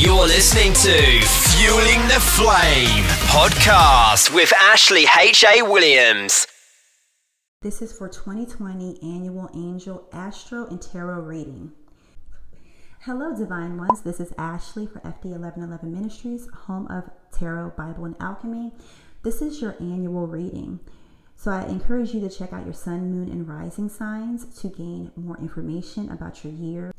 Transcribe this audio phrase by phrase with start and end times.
[0.00, 5.60] You're listening to Fueling the Flame podcast with Ashley H.A.
[5.64, 6.46] Williams.
[7.62, 11.72] This is for 2020 annual angel astro and tarot reading.
[13.00, 14.02] Hello, divine ones.
[14.02, 18.70] This is Ashley for FD 1111 Ministries, home of tarot, Bible, and alchemy.
[19.24, 20.78] This is your annual reading.
[21.34, 25.10] So I encourage you to check out your sun, moon, and rising signs to gain
[25.16, 26.92] more information about your year.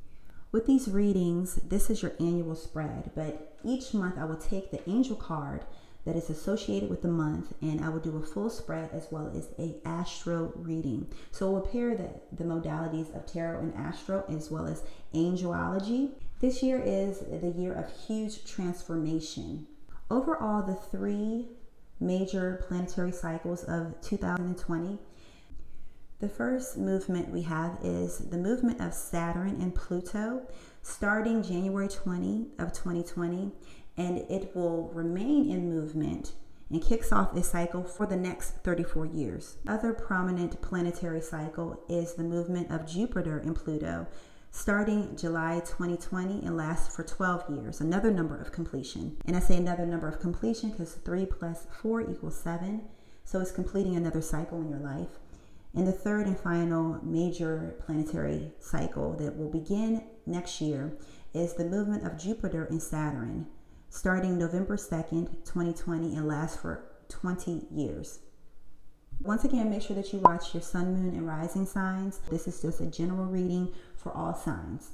[0.52, 4.90] With these readings, this is your annual spread, but each month I will take the
[4.90, 5.64] angel card
[6.06, 9.32] that is associated with the month and I will do a full spread as well
[9.36, 11.08] as a astro reading.
[11.32, 14.82] So we'll pair the, the modalities of tarot and astro as well as
[15.14, 16.14] angelology.
[16.40, 19.68] This year is the year of huge transformation.
[20.10, 21.50] Overall, the three
[22.00, 24.98] major planetary cycles of 2020
[26.20, 30.42] the first movement we have is the movement of Saturn and Pluto
[30.82, 33.52] starting January 20 of 2020
[33.96, 36.34] and it will remain in movement
[36.70, 39.58] and kicks off a cycle for the next 34 years.
[39.68, 44.08] Other prominent planetary cycle is the movement of Jupiter and Pluto
[44.52, 49.16] starting July 2020 and lasts for 12 years, another number of completion.
[49.26, 52.82] And I say another number of completion because 3 plus 4 equals 7.
[53.24, 55.20] So it's completing another cycle in your life.
[55.76, 60.98] And the third and final major planetary cycle that will begin next year
[61.34, 63.48] is the movement of Jupiter and Saturn,
[63.90, 68.20] starting November 2nd, 2020, and lasts for 20 years.
[69.22, 72.20] Once again, make sure that you watch your sun, moon, and rising signs.
[72.32, 74.92] This is just a general reading for all signs.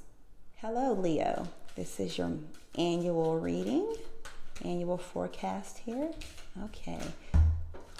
[0.56, 1.46] Hello, Leo.
[1.76, 2.32] This is your
[2.76, 3.94] annual reading,
[4.64, 6.10] annual forecast here.
[6.64, 6.98] Okay.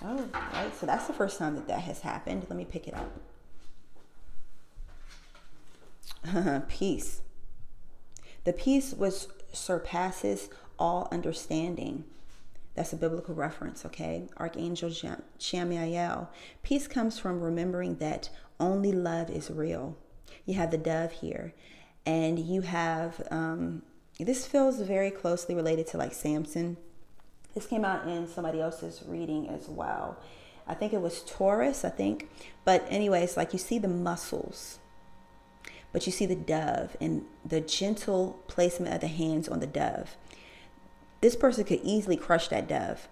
[0.04, 0.74] Oh, right.
[0.78, 2.46] So that's the first time that that has happened.
[2.48, 3.10] Let me pick it up.
[6.68, 7.22] peace.
[8.44, 12.04] The peace which surpasses all understanding.
[12.74, 14.28] That's a biblical reference, okay?
[14.36, 16.28] Archangel Chamuel.
[16.62, 18.28] Peace comes from remembering that
[18.60, 19.96] only love is real.
[20.44, 21.54] You have the dove here,
[22.04, 23.82] and you have um,
[24.18, 26.76] this feels very closely related to like Samson
[27.56, 30.18] this came out in somebody else's reading as well.
[30.68, 32.28] I think it was Taurus, I think.
[32.66, 34.78] But, anyways, like you see the muscles,
[35.90, 40.18] but you see the dove and the gentle placement of the hands on the dove.
[41.22, 43.08] This person could easily crush that dove.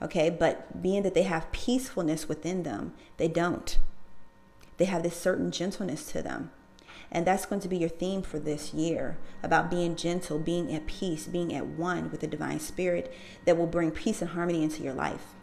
[0.00, 3.80] Okay, but being that they have peacefulness within them, they don't.
[4.76, 6.52] They have this certain gentleness to them.
[7.10, 10.86] And that's going to be your theme for this year about being gentle, being at
[10.86, 13.12] peace, being at one with the divine spirit
[13.44, 15.34] that will bring peace and harmony into your life.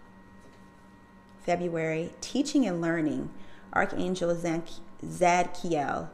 [1.45, 3.29] February, teaching and learning,
[3.73, 6.09] Archangel Zadkiel.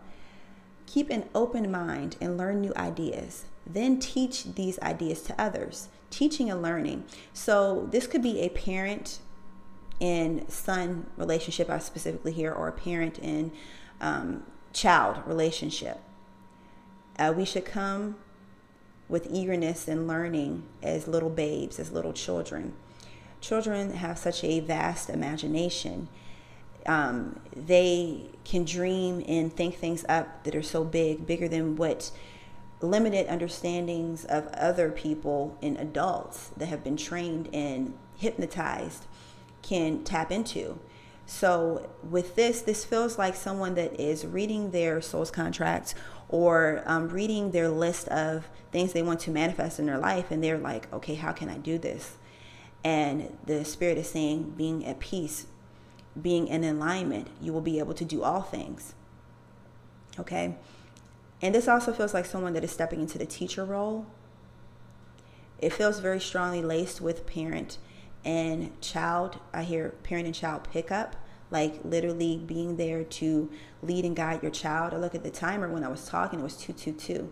[0.85, 3.46] Keep an open mind and learn new ideas.
[3.66, 5.90] Then teach these ideas to others.
[6.09, 7.03] Teaching and learning.
[7.34, 9.19] So, this could be a parent
[10.00, 13.52] and son relationship, I specifically hear, or a parent and
[14.00, 14.44] um,
[14.78, 16.00] child relationship.
[17.18, 18.16] Uh, we should come
[19.10, 22.74] with eagerness and learning as little babes, as little children.
[23.42, 26.08] Children have such a vast imagination.
[26.86, 32.12] Um, they can dream and think things up that are so big, bigger than what
[32.80, 39.08] limited understandings of other people and adults that have been trained and hypnotized
[39.64, 40.78] can tap into.
[41.30, 45.94] So with this, this feels like someone that is reading their soul's contract
[46.30, 50.42] or um, reading their list of things they want to manifest in their life, and
[50.42, 52.16] they're like, okay, how can I do this?
[52.84, 55.48] And the spirit is saying, being at peace,
[56.20, 58.96] being in alignment, you will be able to do all things.
[60.18, 60.56] Okay?
[61.42, 64.06] And this also feels like someone that is stepping into the teacher role.
[65.59, 67.80] It feels very strongly laced with parent
[68.28, 71.16] and child, I hear parent and child pickup,
[71.50, 73.50] like literally being there to
[73.82, 74.94] lead and guide your child.
[74.94, 77.32] I look at the timer when I was talking, it was 222.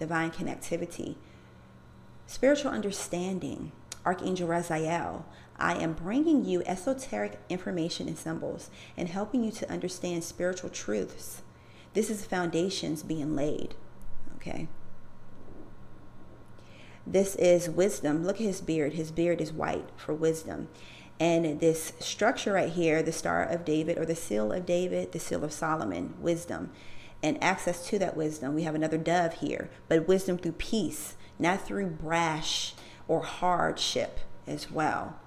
[0.00, 1.14] Divine connectivity,
[2.26, 3.70] spiritual understanding,
[4.04, 5.22] Archangel Raziel.
[5.56, 11.42] I am bringing you esoteric information and symbols and helping you to understand spiritual truths.
[11.94, 13.76] This is foundations being laid.
[14.34, 14.66] Okay.
[17.06, 18.24] This is wisdom.
[18.24, 18.94] Look at his beard.
[18.94, 20.68] His beard is white for wisdom.
[21.20, 25.20] And this structure right here, the Star of David or the Seal of David, the
[25.20, 26.70] Seal of Solomon, wisdom,
[27.22, 28.54] and access to that wisdom.
[28.54, 32.74] We have another dove here, but wisdom through peace, not through brash
[33.08, 35.18] or hardship as well,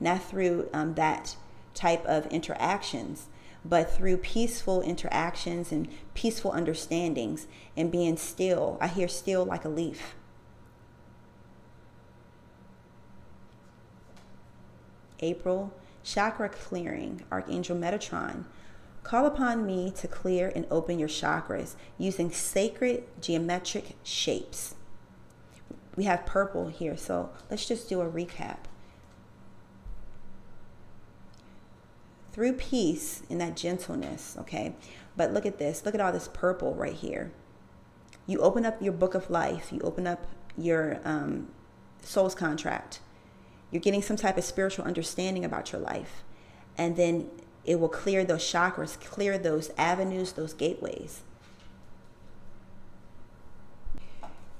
[0.00, 1.36] not through um, that
[1.72, 3.28] type of interactions,
[3.64, 7.46] but through peaceful interactions and peaceful understandings
[7.76, 8.76] and being still.
[8.80, 10.14] I hear still like a leaf.
[15.20, 15.72] April,
[16.02, 18.44] chakra clearing, Archangel Metatron.
[19.02, 24.74] Call upon me to clear and open your chakras using sacred geometric shapes.
[25.96, 28.58] We have purple here, so let's just do a recap.
[32.38, 34.72] through peace and that gentleness, okay?
[35.16, 35.84] But look at this.
[35.84, 37.32] Look at all this purple right here.
[38.28, 40.24] You open up your book of life, you open up
[40.56, 41.48] your um,
[42.00, 43.00] soul's contract.
[43.70, 46.24] You're getting some type of spiritual understanding about your life.
[46.76, 47.28] And then
[47.64, 51.22] it will clear those chakras, clear those avenues, those gateways.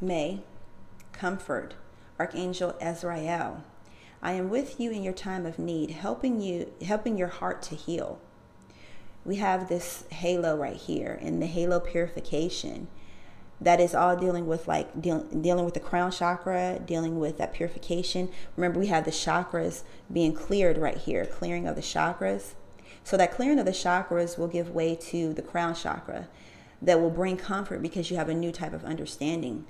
[0.01, 0.43] May,
[1.13, 1.75] comfort,
[2.19, 3.65] Archangel Azrael.
[4.21, 7.75] I am with you in your time of need, helping you, helping your heart to
[7.75, 8.21] heal.
[9.25, 12.89] We have this halo right here, and the halo purification
[13.61, 17.53] that is all dealing with like deal, dealing with the crown chakra, dealing with that
[17.53, 18.31] purification.
[18.57, 19.83] Remember, we have the chakras
[20.13, 22.55] being cleared right here, clearing of the chakras.
[23.03, 26.29] So that clearing of the chakras will give way to the crown chakra
[26.81, 29.65] that will bring comfort because you have a new type of understanding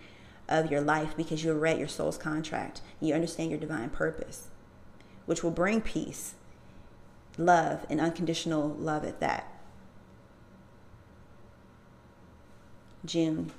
[0.49, 2.81] of your life because you read your soul's contract.
[3.00, 4.49] You understand your divine purpose,
[5.26, 6.35] which will bring peace,
[7.37, 9.52] love, and unconditional love at that.
[13.05, 13.52] June.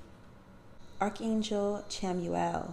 [1.01, 2.71] Archangel Chamuel.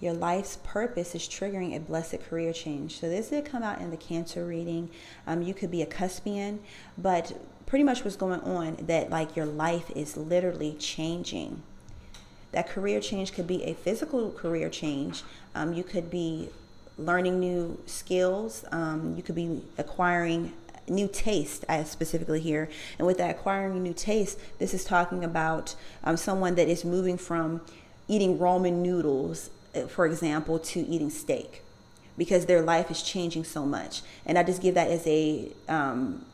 [0.00, 3.00] Your life's purpose is triggering a blessed career change.
[3.00, 4.90] So this did come out in the Cancer reading.
[5.26, 6.58] Um, you could be a cuspian,
[6.98, 11.62] but pretty much what's going on that like your life is literally changing
[12.54, 15.22] that career change could be a physical career change.
[15.54, 16.48] Um, you could be
[16.96, 18.64] learning new skills.
[18.70, 20.52] Um, you could be acquiring
[20.88, 25.74] new taste I specifically hear and with that acquiring new taste this is talking about
[26.02, 27.60] um, someone that is moving from
[28.08, 31.62] eating ramen noodles uh, for example to eating steak
[32.16, 34.02] because their life is changing so much.
[34.26, 36.24] And i just give that as a um,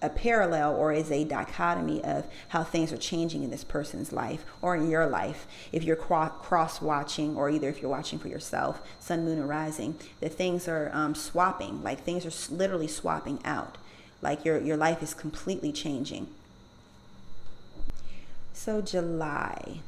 [0.00, 4.44] a parallel or is a dichotomy of how things are changing in this person's life
[4.62, 5.48] or in your life.
[5.72, 9.96] If you're cross watching or either if you're watching for yourself sun moon and rising
[10.20, 13.76] that things are um, swapping like things are literally swapping out
[14.22, 16.28] like your your life is completely changing
[18.52, 19.80] so july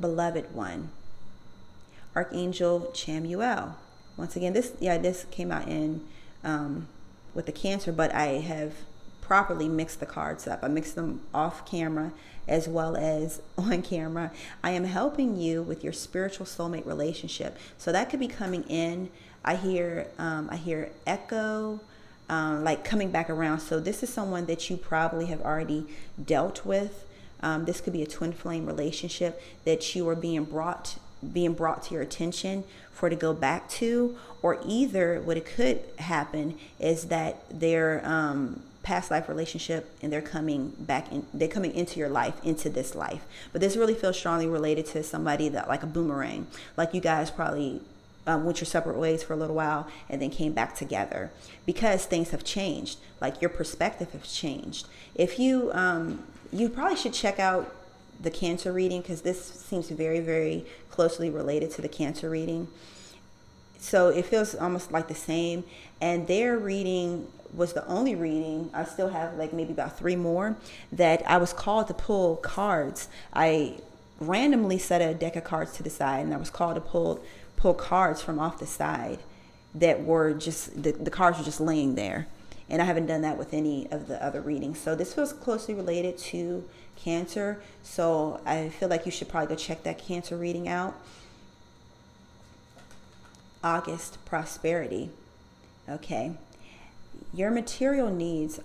[0.00, 0.90] beloved one
[2.14, 3.74] archangel chamuel
[4.16, 6.00] once again this yeah this came out in
[6.44, 6.88] um,
[7.34, 8.74] with the cancer, but I have
[9.20, 10.60] properly mixed the cards up.
[10.62, 12.12] I mixed them off camera
[12.46, 14.32] as well as on camera.
[14.62, 17.56] I am helping you with your spiritual soulmate relationship.
[17.76, 19.10] So that could be coming in.
[19.44, 21.80] I hear um, I hear echo,
[22.28, 23.60] um, like coming back around.
[23.60, 25.86] So this is someone that you probably have already
[26.22, 27.04] dealt with.
[27.40, 30.98] Um, this could be a twin flame relationship that you are being brought
[31.32, 35.80] being brought to your attention for to go back to, or either what it could
[35.98, 41.74] happen is that their um, past life relationship and they're coming back in, they're coming
[41.74, 43.24] into your life, into this life.
[43.52, 46.46] But this really feels strongly related to somebody that like a boomerang,
[46.76, 47.80] like you guys probably
[48.28, 51.30] um, went your separate ways for a little while and then came back together
[51.66, 52.98] because things have changed.
[53.20, 54.86] Like your perspective has changed.
[55.14, 57.74] If you, um, you probably should check out
[58.20, 62.68] the cancer reading because this seems very, very closely related to the cancer reading.
[63.78, 65.64] So it feels almost like the same.
[66.00, 68.70] And their reading was the only reading.
[68.74, 70.56] I still have like maybe about three more
[70.92, 73.08] that I was called to pull cards.
[73.32, 73.76] I
[74.20, 77.22] randomly set a deck of cards to the side and I was called to pull
[77.58, 79.18] pull cards from off the side
[79.74, 82.26] that were just the, the cards were just laying there.
[82.70, 84.78] And I haven't done that with any of the other readings.
[84.78, 87.60] So this feels closely related to cancer.
[87.82, 90.94] So I feel like you should probably go check that cancer reading out.
[93.64, 95.10] August prosperity.
[95.88, 96.32] Okay.
[97.34, 98.60] Your material needs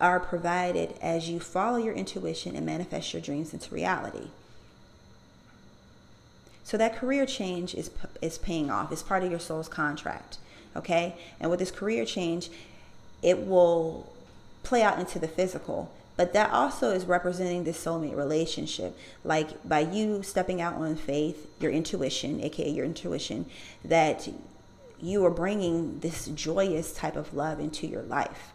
[0.00, 4.28] are provided as you follow your intuition and manifest your dreams into reality.
[6.64, 7.90] So that career change is
[8.20, 8.90] is paying off.
[8.90, 10.38] It's part of your soul's contract.
[10.74, 11.14] Okay?
[11.38, 12.50] And with this career change,
[13.22, 14.10] it will
[14.64, 19.80] play out into the physical but that also is representing this soulmate relationship like by
[19.80, 23.46] you stepping out on faith your intuition aka your intuition
[23.84, 24.28] that
[25.00, 28.52] you are bringing this joyous type of love into your life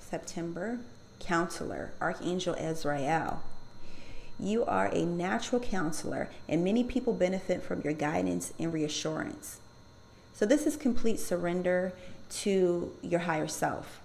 [0.00, 0.78] september
[1.20, 3.42] counselor archangel Azrael
[4.40, 9.60] you are a natural counselor and many people benefit from your guidance and reassurance
[10.38, 11.92] so this is complete surrender
[12.30, 14.00] to your higher self.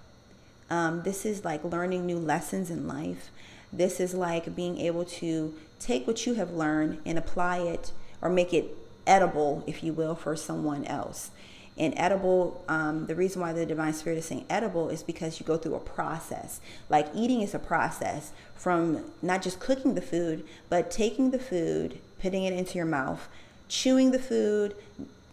[0.67, 3.29] Um, this is like learning new lessons in life.
[3.71, 8.31] This is like being able to take what you have learned and apply it or
[8.31, 8.75] make it
[9.05, 11.29] edible, if you will, for someone else.
[11.77, 15.45] And edible, um, the reason why the divine spirit is saying edible is because you
[15.45, 16.61] go through a process.
[16.89, 21.99] Like eating is a process from not just cooking the food, but taking the food,
[22.21, 23.27] putting it into your mouth,
[23.69, 24.75] chewing the food,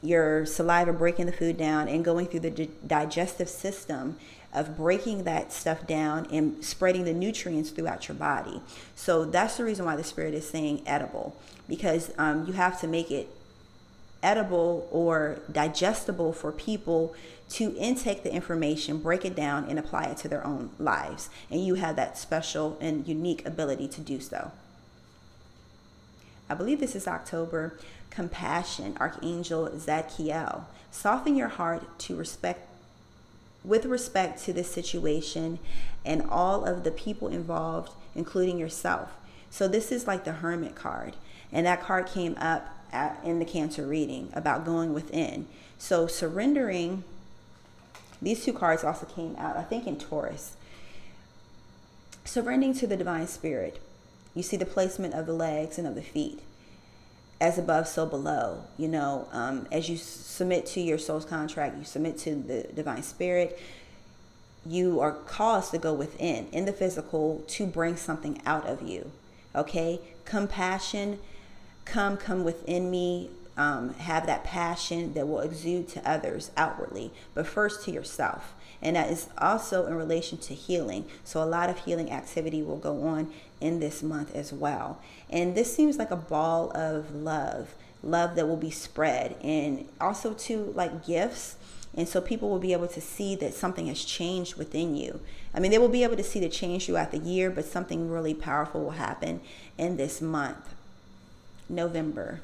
[0.02, 4.16] your saliva breaking the food down, and going through the di- digestive system
[4.52, 8.61] of breaking that stuff down and spreading the nutrients throughout your body.
[8.97, 11.37] So that's the reason why the spirit is saying edible,
[11.68, 13.28] because um, you have to make it
[14.22, 17.14] edible or digestible for people
[17.50, 21.30] to intake the information, break it down, and apply it to their own lives.
[21.50, 24.52] And you have that special and unique ability to do so.
[26.48, 27.78] I believe this is October.
[28.10, 30.64] Compassion, Archangel Zadkiel.
[30.90, 32.68] Soften your heart to respect
[33.62, 35.58] with respect to this situation
[36.04, 39.10] and all of the people involved, including yourself.
[39.50, 41.14] So this is like the hermit card.
[41.52, 45.47] And that card came up at, in the cancer reading about going within.
[45.78, 47.04] So surrendering,
[48.20, 50.56] these two cards also came out, I think in Taurus.
[52.25, 53.80] Surrendering to the divine spirit.
[54.35, 56.40] You see the placement of the legs and of the feet.
[57.40, 58.64] As above, so below.
[58.76, 63.02] You know, um, as you submit to your soul's contract, you submit to the divine
[63.02, 63.59] spirit,
[64.66, 69.11] you are caused to go within, in the physical, to bring something out of you.
[69.54, 70.00] Okay?
[70.26, 71.18] Compassion
[71.84, 77.46] come, come within me, um, have that passion that will exude to others outwardly, but
[77.46, 78.54] first to yourself.
[78.82, 81.04] And that is also in relation to healing.
[81.25, 85.00] So, a lot of healing activity will go on in this month as well.
[85.28, 90.32] And this seems like a ball of love, love that will be spread, and also
[90.32, 91.56] to like gifts.
[91.94, 95.20] And so people will be able to see that something has changed within you.
[95.52, 98.08] I mean, they will be able to see the change throughout the year, but something
[98.08, 99.40] really powerful will happen
[99.76, 100.75] in this month.
[101.70, 102.40] November.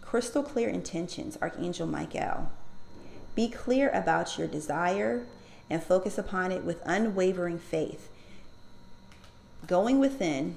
[0.00, 2.50] Crystal clear intentions, Archangel Michael.
[3.34, 5.26] Be clear about your desire
[5.68, 8.08] and focus upon it with unwavering faith.
[9.66, 10.56] Going within,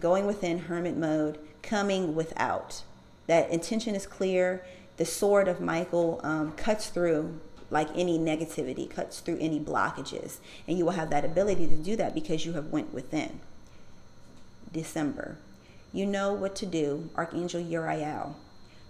[0.00, 2.82] going within hermit mode, coming without.
[3.26, 4.64] That intention is clear.
[4.96, 10.78] The sword of Michael um, cuts through like any negativity, cuts through any blockages, and
[10.78, 13.40] you will have that ability to do that because you have went within.
[14.76, 15.38] December.
[15.92, 18.36] You know what to do, Archangel Uriel.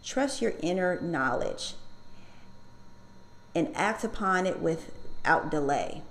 [0.04, 1.74] Trust your inner knowledge
[3.54, 6.02] and act upon it without delay.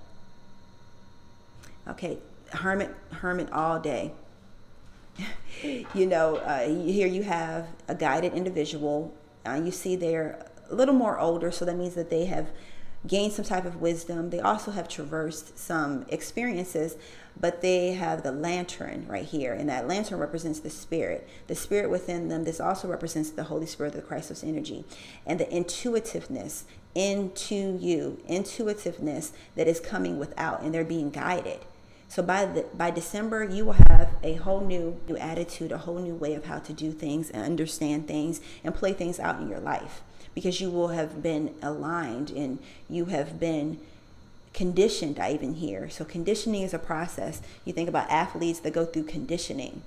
[1.86, 2.18] Okay,
[2.50, 4.12] hermit, hermit all day.
[5.62, 9.14] you know, uh, here you have a guided individual.
[9.46, 12.48] Uh, you see they're a little more older, so that means that they have
[13.06, 14.30] gained some type of wisdom.
[14.30, 16.96] They also have traversed some experiences,
[17.38, 21.90] but they have the lantern right here, and that lantern represents the spirit, the spirit
[21.90, 22.44] within them.
[22.44, 24.84] This also represents the Holy Spirit, the Christos energy,
[25.26, 31.60] and the intuitiveness into you, intuitiveness that is coming without, and they're being guided.
[32.08, 35.98] So by the by December, you will have a whole new new attitude, a whole
[35.98, 39.48] new way of how to do things and understand things and play things out in
[39.48, 40.02] your life
[40.36, 42.58] because you will have been aligned and
[42.90, 43.80] you have been
[44.52, 45.88] conditioned, I even hear.
[45.88, 47.40] So, conditioning is a process.
[47.64, 49.80] You think about athletes that go through conditioning,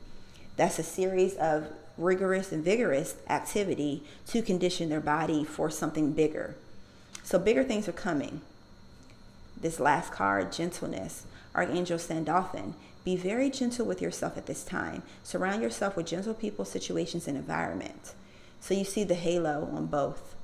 [0.58, 1.68] that's a series of
[2.00, 6.56] rigorous and vigorous activity to condition their body for something bigger.
[7.24, 8.41] So, bigger things are coming.
[9.56, 12.74] This last card, gentleness, Archangel Sandalphon.
[13.06, 15.03] Be very gentle with yourself at this time.
[15.24, 18.13] Surround yourself with gentle people, situations, and environment.
[18.60, 20.36] So you see the halo on both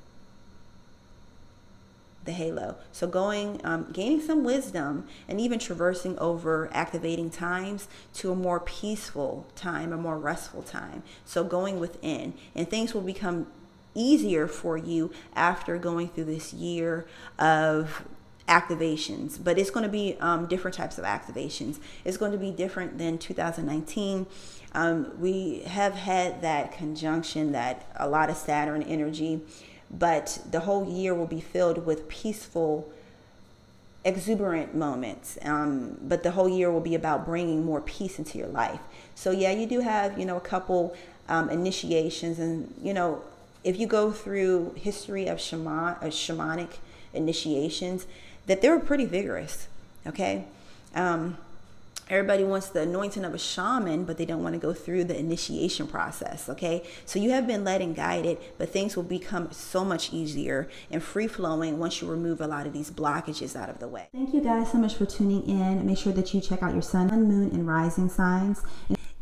[2.26, 2.76] the halo.
[2.92, 8.60] So going, um, gaining some wisdom and even traversing over activating times to a more
[8.60, 11.04] peaceful time, a more restful time.
[11.24, 13.48] So going within and things will become
[13.94, 17.06] easier for you after going through this year
[17.40, 18.04] of
[18.48, 22.52] activations but it's going to be um, different types of activations it's going to be
[22.52, 24.28] different than 2019
[24.74, 29.42] um, we have had that conjunction that a lot of saturn energy
[29.98, 32.92] but the whole year will be filled with peaceful
[34.04, 35.38] exuberant moments.
[35.42, 38.80] Um, but the whole year will be about bringing more peace into your life.
[39.16, 40.96] So yeah you do have you know a couple
[41.28, 42.40] um, initiations.
[42.40, 43.22] And you know
[43.64, 46.78] if you go through history of shaman of shamanic
[47.14, 48.06] initiations
[48.46, 49.68] that they were pretty vigorous
[50.08, 50.46] okay?
[50.94, 51.38] Um,
[52.08, 55.18] Everybody wants the anointing of a shaman, but they don't want to go through the
[55.18, 56.84] initiation process, okay?
[57.06, 61.02] So you have been led and guided, but things will become so much easier and
[61.02, 64.08] free flowing once you remove a lot of these blockages out of the way.
[64.12, 65.84] Thank you guys so much for tuning in.
[65.84, 68.62] Make sure that you check out your sun, moon, and rising signs.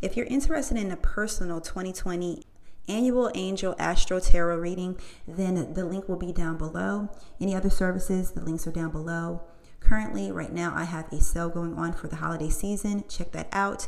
[0.02, 2.44] If you're interested in a personal 2020
[2.90, 7.10] annual angel astro tarot reading, then the link will be down below.
[7.40, 9.42] Any other services, the links are down below.
[9.84, 13.04] Currently, right now, I have a sale going on for the holiday season.
[13.10, 13.88] Check that out.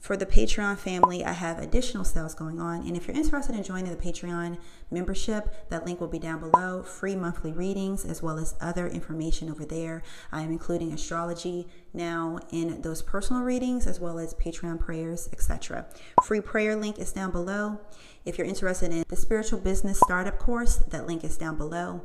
[0.00, 2.86] For the Patreon family, I have additional sales going on.
[2.86, 4.56] And if you're interested in joining the Patreon
[4.90, 6.82] membership, that link will be down below.
[6.82, 10.02] Free monthly readings, as well as other information over there.
[10.32, 15.84] I am including astrology now in those personal readings, as well as Patreon prayers, etc.
[16.24, 17.78] Free prayer link is down below.
[18.24, 22.00] If you're interested in the spiritual business startup course, that link is down below.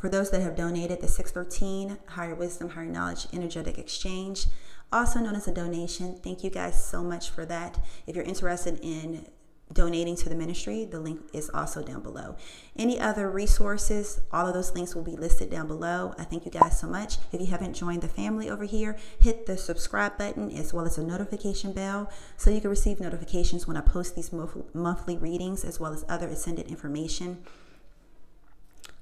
[0.00, 4.46] For those that have donated, the 613 Higher Wisdom, Higher Knowledge Energetic Exchange,
[4.90, 6.18] also known as a donation.
[6.24, 7.78] Thank you guys so much for that.
[8.06, 9.26] If you're interested in
[9.74, 12.34] donating to the ministry, the link is also down below.
[12.76, 16.14] Any other resources, all of those links will be listed down below.
[16.18, 17.18] I thank you guys so much.
[17.30, 20.96] If you haven't joined the family over here, hit the subscribe button as well as
[20.96, 24.32] the notification bell so you can receive notifications when I post these
[24.72, 27.44] monthly readings as well as other ascended information.